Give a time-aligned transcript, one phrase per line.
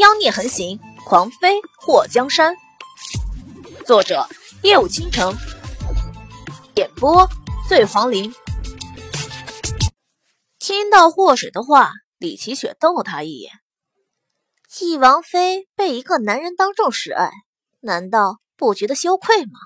[0.00, 2.56] 妖孽横行，狂妃祸江山。
[3.84, 4.26] 作者：
[4.62, 5.36] 夜舞倾城，
[6.74, 7.28] 演播：
[7.68, 8.34] 醉黄林。
[10.58, 13.52] 听到祸水的话，李奇雪瞪了他一眼。
[14.66, 17.30] 纪王妃被一个男人当众示爱，
[17.80, 19.60] 难道不觉得羞愧吗？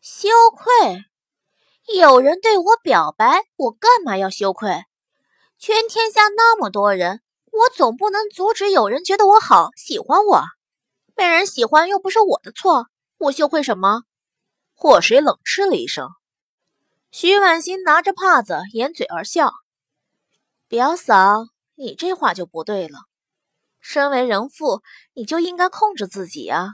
[0.00, 1.02] 羞愧？
[1.96, 4.84] 有人对我表白，我干嘛要羞愧？
[5.58, 7.22] 全天下那么多人，
[7.54, 10.42] 我总不能阻止有人觉得我好，喜欢我。
[11.14, 12.86] 被人喜欢又不是我的错，
[13.18, 14.02] 我羞愧什么？
[14.74, 16.08] 祸水冷嗤了一声。
[17.12, 19.52] 徐婉欣拿着帕子掩嘴而笑
[20.66, 22.98] ：“表嫂，你这话就不对了。
[23.80, 26.70] 身为人妇，你就应该控制自己啊！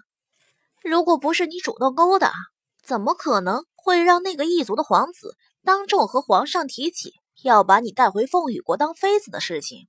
[0.83, 2.33] 如果不是你主动勾搭，
[2.83, 7.13] 怎么可能会让那个异族的皇子当众和皇上提起？”
[7.43, 9.89] 要把你带回凤羽国当妃子的事情，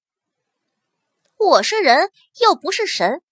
[1.43, 3.23] 我是人又不是神，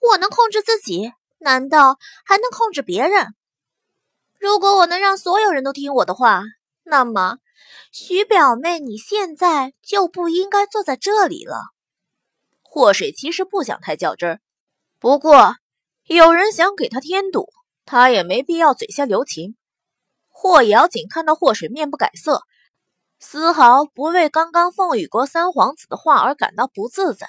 [0.00, 3.28] 我能控制自己，难道还能控制别人？
[4.40, 6.42] 如果我能让所有人都听我的话，
[6.82, 7.38] 那么
[7.92, 11.62] 徐表妹你现在就不应该坐在这里了。
[12.60, 14.40] 祸水其实不想太较真儿，
[14.98, 15.54] 不过
[16.06, 17.48] 有人想给他添堵，
[17.84, 19.56] 他也没必要嘴下留情。
[20.28, 22.42] 霍瑶锦看到祸水面不改色。
[23.20, 27.26] 丝毫不为刚刚凤羽国三皇子的话而感到不自在，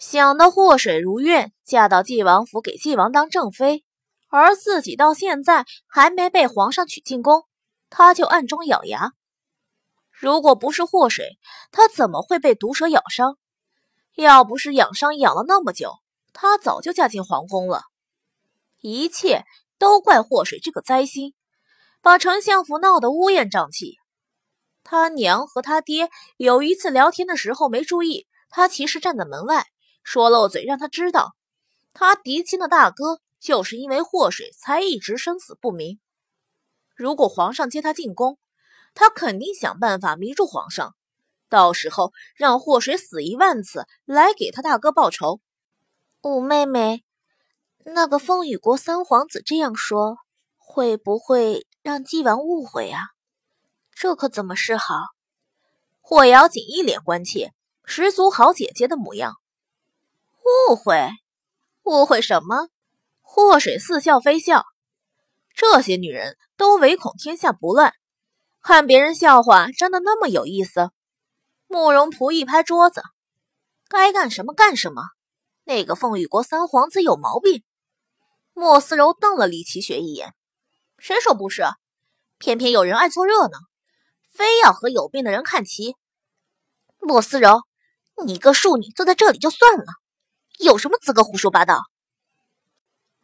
[0.00, 3.84] 想到祸水如愿嫁到纪王府给纪王当正妃，
[4.30, 7.44] 而自己到现在还没被皇上娶进宫，
[7.90, 9.12] 他就暗中咬牙。
[10.10, 11.38] 如果不是祸水，
[11.70, 13.36] 他怎么会被毒蛇咬伤？
[14.16, 15.92] 要不是养伤养了那么久，
[16.32, 17.82] 他早就嫁进皇宫了。
[18.80, 19.44] 一切
[19.78, 21.34] 都怪祸水这个灾星，
[22.00, 23.98] 把丞相府闹得乌烟瘴气。
[24.82, 29.66] 他娘和他爹有一次聊天的时候没注意，他其实站在门外，
[30.02, 31.34] 说漏嘴让他知道，
[31.92, 35.98] 他嫡亲的大哥就是因为祸水才一直生死不明。
[36.94, 38.38] 如果皇上接他进宫，
[38.94, 40.94] 他肯定想办法迷住皇上，
[41.48, 45.40] 到时候让祸水死一万次来给他大哥报仇。
[46.22, 47.02] 五妹妹，
[47.84, 50.18] 那个风雨国三皇子这样说，
[50.58, 53.00] 会不会让纪王误会啊？
[53.94, 54.94] 这可怎么是好？
[56.00, 57.54] 霍瑶锦一脸关切，
[57.84, 59.39] 十足好姐姐的模样。
[60.68, 61.10] 误会？
[61.84, 62.68] 误会什么？
[63.20, 64.64] 祸水似笑非笑。
[65.54, 67.92] 这些女人都唯恐天下不乱，
[68.62, 70.90] 看别人笑话真的那么有意思？
[71.66, 73.02] 慕容仆一拍桌子
[73.88, 75.02] ：“该干什么干什么！
[75.64, 77.62] 那个凤羽国三皇子有毛病。”
[78.54, 80.34] 莫思柔瞪了李奇雪一眼
[80.98, 81.64] ：“谁说不是？
[82.38, 83.58] 偏偏有人爱凑热闹。”
[84.32, 85.96] 非要和有病的人看齐，
[87.00, 87.62] 莫思柔，
[88.24, 89.84] 你个庶女坐在这里就算了，
[90.62, 91.80] 有什么资格胡说八道？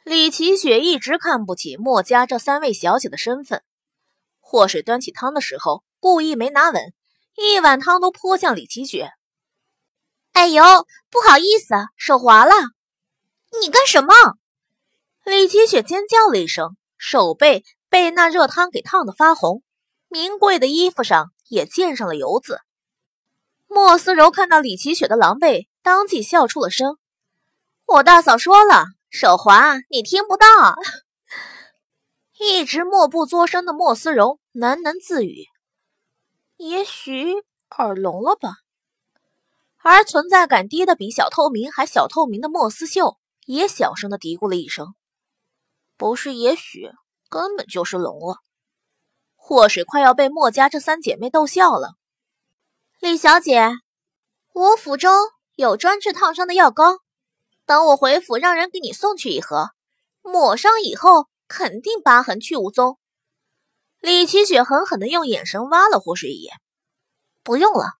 [0.04, 3.62] 李奇雪一直看不起莫家这三位小姐的身份。
[4.40, 6.94] 祸水端起汤的时候，故意没拿稳，
[7.36, 9.10] 一碗汤都泼向李奇雪。
[10.32, 10.62] 哎呦，
[11.10, 12.52] 不好意思，手滑了。
[13.60, 14.14] 你干什么？
[15.24, 19.62] 李奇雪尖叫了一声，手背被那热汤给烫得发红。
[20.08, 22.60] 名贵的衣服上也溅上了油渍。
[23.66, 26.96] 莫思柔看到李奇雪的狼狈，当即笑出了声
[27.86, 30.46] ：“我大嫂说了，手滑，你听不到。”
[32.38, 35.46] 一直默不作声的莫思柔喃喃自语
[36.58, 37.32] ：“也许
[37.78, 38.50] 耳聋了吧。”
[39.82, 43.16] 而存在感低的比小透明还小透明的莫思秀
[43.46, 44.94] 也小声的嘀咕了一声
[45.96, 46.90] ：“不是，也许
[47.30, 48.38] 根本就是聋了。”
[49.36, 51.94] 祸水快要被墨家这三姐妹逗笑了。
[52.98, 53.70] 李小姐，
[54.52, 55.14] 我府中
[55.54, 56.98] 有专治烫伤的药膏，
[57.66, 59.70] 等我回府，让人给你送去一盒，
[60.22, 62.98] 抹上以后肯定疤痕去无踪。
[64.00, 66.54] 李奇雪狠狠地用眼神挖了霍水一眼。
[67.42, 67.94] 不用了。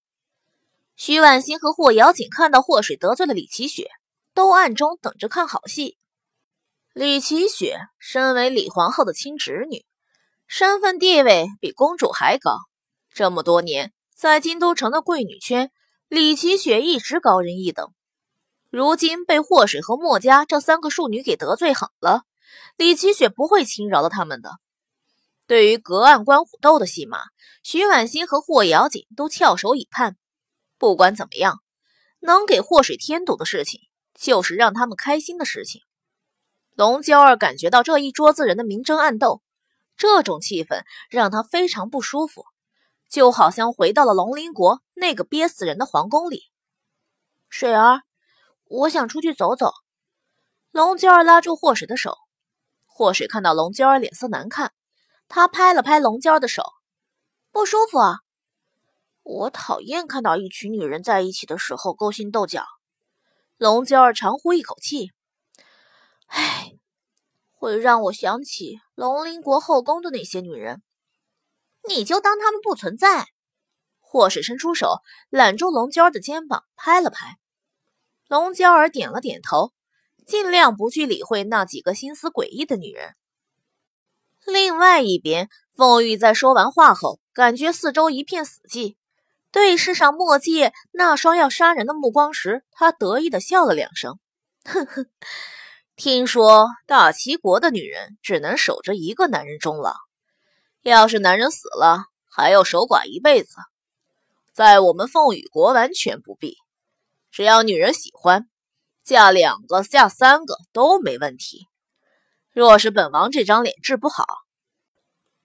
[0.95, 3.89] 徐婉欣和霍瑶锦看到霍水得罪了李奇雪，
[4.33, 5.97] 都暗中等着看好戏。
[6.93, 9.85] 李奇雪身为李皇后的亲侄女。
[10.47, 12.57] 身份地位比公主还高，
[13.13, 15.71] 这么多年在京都城的贵女圈，
[16.07, 17.93] 李奇雪一直高人一等。
[18.69, 22.23] 如今被祸水和墨家这三个庶女给得罪狠了，
[22.75, 24.51] 李奇雪不会轻饶了他们的。
[25.45, 27.19] 对于隔岸观虎斗的戏码，
[27.63, 30.17] 徐婉欣和霍瑶锦都翘首以盼。
[30.77, 31.61] 不管怎么样，
[32.19, 33.79] 能给祸水添堵的事情，
[34.13, 35.81] 就是让他们开心的事情。
[36.75, 39.41] 龙娇儿感觉到这一桌子人的明争暗斗。
[39.95, 42.45] 这种气氛让他非常不舒服，
[43.09, 46.43] 就好像回到了龙鳞国那个憋死人的皇宫里。
[47.49, 48.03] 水儿，
[48.69, 49.71] 我想出去走走。
[50.71, 52.17] 龙娇儿拉住霍水的手，
[52.85, 54.73] 霍水看到龙娇儿脸色难看，
[55.27, 56.63] 他拍了拍龙娇儿的手，
[57.51, 58.19] 不舒服啊。
[59.23, 62.65] 我讨厌看到一群女人在一起的时候勾心斗角。
[63.57, 65.11] 龙娇儿长呼一口气，
[66.27, 66.73] 唉，
[67.53, 70.83] 会让我想起龙鳞国后宫的那些女人。
[71.87, 73.27] 你就当她们不存在。
[73.99, 74.99] 霍水伸出手
[75.29, 77.37] 揽住龙娇儿的肩膀，拍了拍。
[78.27, 79.71] 龙娇儿点了点头。
[80.25, 83.15] 尽量不去理会那几个心思诡异的女人。
[84.45, 88.97] 另外一边，凤玉在说完话后，感觉四周一片死寂，
[89.53, 94.19] 对视上墨界那双要杀人的目光时，他得意的笑了两声
[94.67, 95.05] ：“呵呵，
[95.95, 99.93] 听说大齐国的女人只能守着一个男人终老，
[100.81, 103.55] 要是男人死了，还要守寡一辈子。
[104.51, 106.57] 在我们凤羽国完全不必，
[107.37, 108.49] 只要女人喜欢。”
[109.05, 111.67] 嫁两个、嫁三个都没问题。
[112.51, 114.25] 若是本王这张脸治不好，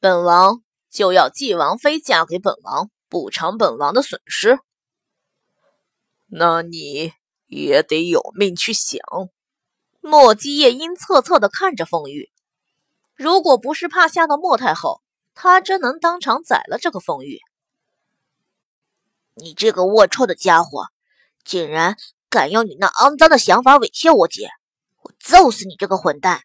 [0.01, 4.59] 本王就要继王妃嫁给本王，补偿本王的损失。
[6.29, 7.13] 那你
[7.47, 8.99] 也得有命去想。
[10.01, 12.33] 莫基夜阴恻恻地看着凤玉，
[13.15, 15.03] 如果不是怕吓到莫太后，
[15.35, 17.39] 他真能当场宰了这个凤玉。
[19.35, 20.87] 你这个龌龊的家伙，
[21.45, 21.97] 竟然！
[22.31, 24.49] 敢用你那肮脏的想法猥亵我姐，
[25.03, 26.45] 我揍死你这个混蛋！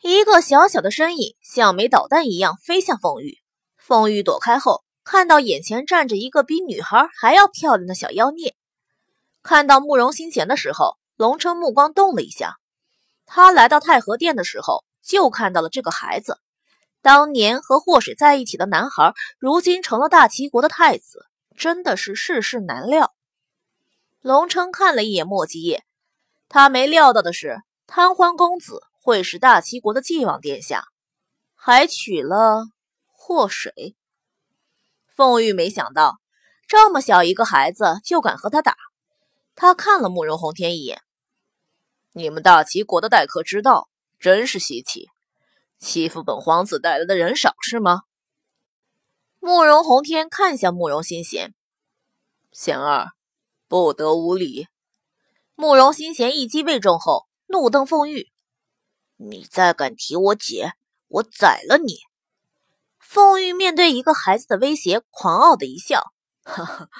[0.00, 3.36] 一个小小的身影像枚导弹一样飞向凤玉，
[3.76, 8.54] 凤玉躲开后，看到眼前站着一个比女孩还要漂亮的小妖孽。
[9.42, 12.56] 看到慕容心弦的时候，龙琛目光动了一下。
[13.26, 16.38] 他来到太和殿的时候，就看到了这个孩子。
[17.02, 21.26] 当年和祸水在一起的男孩，如今成了大齐国的太子，
[21.58, 23.12] 真的是世事难料。
[24.22, 25.84] 龙琛看了一眼莫继业，
[26.48, 30.84] 他没料到的是，贪欢公子会是大齐国的继王殿下，
[31.56, 32.68] 还娶了
[33.08, 33.96] 祸水。
[35.08, 36.20] 凤玉没想到，
[36.68, 38.76] 这么小一个孩子就敢和他打。
[39.56, 41.02] 他看了慕容宏天一眼
[42.14, 43.88] ：“你们大齐国的待客之道
[44.20, 45.08] 真是稀奇，
[45.80, 48.02] 欺负本皇子带来的人少是吗？”
[49.40, 51.52] 慕容宏天看向慕容心弦，
[52.52, 53.08] 贤儿。
[53.72, 54.68] 不得无礼！
[55.54, 58.30] 慕容心弦一击未中后，怒瞪凤玉
[59.16, 60.74] ：“你再敢提我姐，
[61.08, 61.94] 我宰了你！”
[63.00, 66.12] 凤玉面对一个孩子的威胁，狂傲的一笑
[66.44, 66.90] ：“哈哈，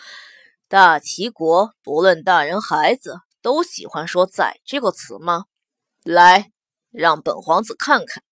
[0.66, 5.44] 大齐国不论大人孩子，都喜欢说‘宰’这个词吗？
[6.02, 6.52] 来，
[6.90, 8.24] 让本皇子看看，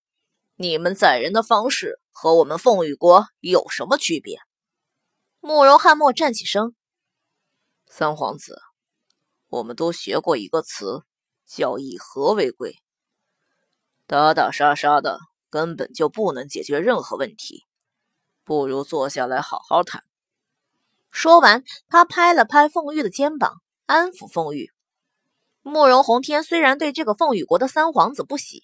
[0.55, 4.39] 你们宰人的方式和我们凤羽国有什么区别？”
[5.41, 6.75] 慕容翰墨站起身。
[7.93, 8.61] 三皇子，
[9.49, 11.03] 我们都学过一个词，
[11.45, 12.77] 叫以和为贵。
[14.07, 17.65] 打打杀杀的根本就不能解决任何问题，
[18.45, 20.05] 不如坐下来好好谈。
[21.11, 24.71] 说完，他拍了拍凤玉的肩膀，安抚凤玉。
[25.61, 28.63] 慕容宏天虽然对这个凤羽国的三皇子不喜，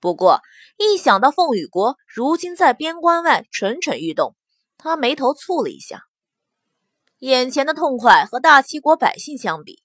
[0.00, 0.40] 不过
[0.78, 4.34] 一想到凤羽国如今在边关外蠢蠢欲动，
[4.76, 6.02] 他眉头蹙了一下。
[7.18, 9.82] 眼前的痛快和大齐国百姓相比，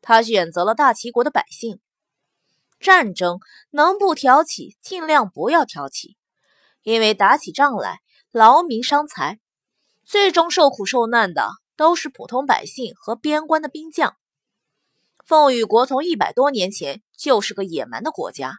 [0.00, 1.80] 他选择了大齐国的百姓。
[2.78, 3.38] 战争
[3.70, 6.16] 能不挑起，尽量不要挑起，
[6.82, 8.00] 因为打起仗来
[8.32, 9.38] 劳民伤财，
[10.04, 14.16] 最终受苦受难的都是普通百姓和边关的兵将。
[15.24, 18.58] 凤羽国从一百多年前就是个野蛮的国家，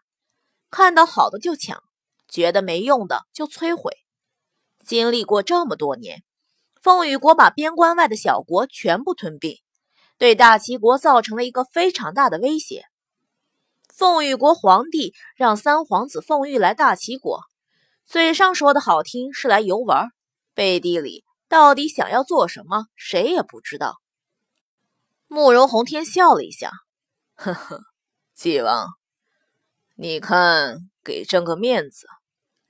[0.71, 1.83] 看到好的就抢，
[2.29, 3.91] 觉得没用的就摧毁。
[4.85, 6.23] 经历过这么多年。
[6.83, 9.61] 凤羽国把边关外的小国全部吞并，
[10.17, 12.83] 对大齐国造成了一个非常大的威胁。
[13.87, 17.39] 凤羽国皇帝让三皇子凤玉来大齐国，
[18.05, 20.09] 嘴上说的好听是来游玩，
[20.53, 24.01] 背地里到底想要做什么，谁也不知道。
[25.27, 26.69] 慕容宏天笑了一下，
[27.35, 27.79] 呵呵，
[28.35, 28.89] 纪王，
[29.95, 32.07] 你看给朕个面子，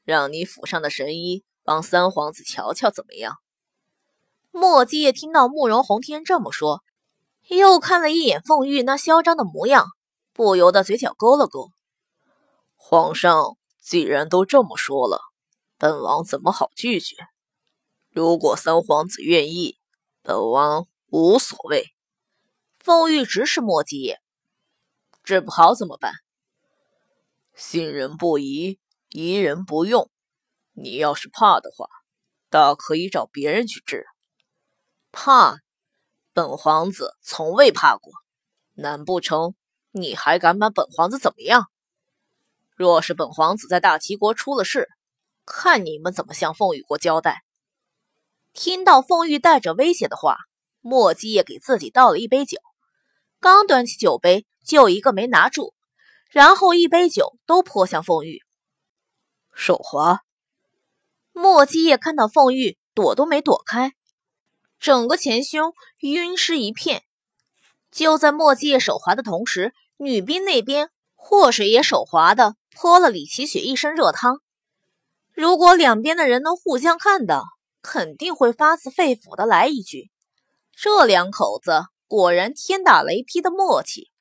[0.03, 3.37] 让你府上的神医帮三皇子瞧瞧怎么样？
[4.55, 6.83] 莫继业听到慕容宏天这么说，
[7.47, 9.87] 又看了一眼凤玉那嚣张的模样，
[10.31, 11.71] 不由得嘴角勾了勾。
[12.75, 15.21] 皇上既然都这么说了，
[15.79, 17.15] 本王怎么好拒绝？
[18.11, 19.79] 如果三皇子愿意，
[20.21, 21.87] 本王无所谓。
[22.77, 24.21] 凤玉直视莫继业，
[25.23, 26.13] 治不好怎么办？
[27.55, 28.79] 信人不疑，
[29.09, 30.11] 疑人不用。
[30.73, 31.87] 你要是怕的话，
[32.51, 34.05] 大可以找别人去治。
[35.13, 35.59] 怕，
[36.33, 38.11] 本皇子从未怕过。
[38.73, 39.53] 难不成
[39.91, 41.67] 你还敢把本皇子怎么样？
[42.75, 44.89] 若是本皇子在大齐国出了事，
[45.45, 47.43] 看你们怎么向凤羽国交代！
[48.53, 50.37] 听到凤玉带着威胁的话，
[50.81, 52.57] 莫继业给自己倒了一杯酒，
[53.39, 55.75] 刚端起酒杯，就一个没拿住，
[56.31, 58.41] 然后一杯酒都泼向凤玉。
[59.53, 60.21] 手滑。
[61.31, 63.93] 莫继业看到凤玉躲都没躲开，
[64.83, 67.03] 整个前胸晕湿一片。
[67.89, 74.41] 就在莫继业手滑的同时，女兵那边祸水也手滑的泼了李奇雪一身热汤。
[75.31, 77.45] 如果两边的人能互相看到，
[77.81, 80.11] 肯定会发自肺腑的来一句
[80.75, 84.11] ：“这两口子果然天打雷劈的默契。”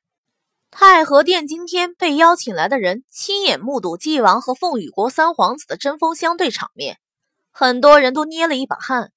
[0.71, 7.00] 太和殿今天被邀请来的人亲眼目睹纪王和凤羽国三皇子的针锋相对场面，
[7.50, 9.11] 很多人都捏了一把汗。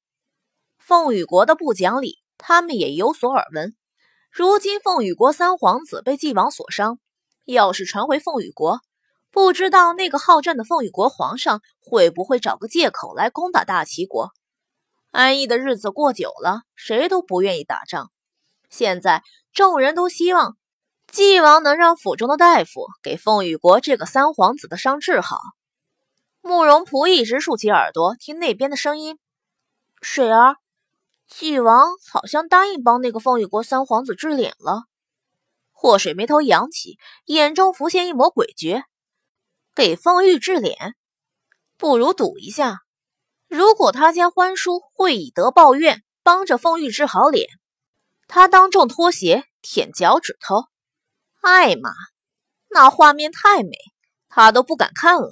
[0.87, 3.75] 凤羽国的不讲理，他们也有所耳闻。
[4.29, 6.99] 如今凤羽国三皇子被纪王所伤，
[7.43, 8.81] 要是传回凤羽国，
[9.31, 14.29] 不知道那个好战的凤羽国皇上会不会找个借口来攻打大齐国？
[15.09, 18.11] 安逸的日子过久了，谁都不愿意打仗。
[18.69, 20.55] 现在众人都希望
[21.11, 25.39] 纪王能让府中的大夫给凤羽国这个三皇子的伤治好。
[26.41, 29.17] 慕容仆一直竖起耳朵听那边的声音。
[29.99, 30.57] 水儿，
[31.27, 34.83] 纪王好像答应帮那个凤羽国三皇子治脸了。
[35.71, 38.83] 祸水眉头扬起，眼中浮现一抹诡谲。
[39.75, 40.95] 给凤玉治脸，
[41.77, 42.79] 不如赌一下。
[43.47, 47.47] 如果他家欢叔会以德报怨，帮着凤玉治好脸，
[48.27, 50.65] 他当众脱鞋舔脚趾头，
[51.41, 51.91] 艾玛，
[52.69, 53.71] 那画面太美，
[54.29, 55.29] 他都不敢看了。